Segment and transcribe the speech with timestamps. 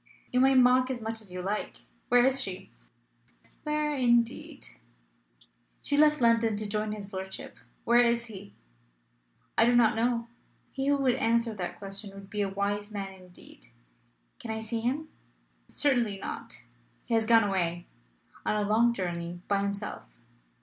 [0.31, 1.83] "You may mock as much as you like.
[2.09, 2.71] Where is she?"
[3.61, 4.65] "Where, indeed?"
[5.83, 7.59] "She left London to join his lordship.
[7.83, 8.55] Where is he?
[9.59, 10.25] "I do not know.
[10.71, 13.67] He who would answer that question would be a wise man indeed."
[14.39, 15.09] "Can I see him?"
[15.67, 16.63] "Certainly not.
[17.05, 17.85] He has gone away.
[18.43, 19.43] On a long journey.
[19.47, 20.17] By himself."